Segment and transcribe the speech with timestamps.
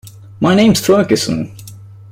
[0.39, 1.55] My name's Ferguson.